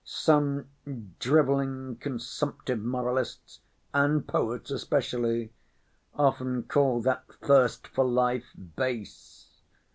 [0.03, 0.65] Some
[1.19, 9.61] driveling consumptive moralists—and poets especially—often call that thirst for life base.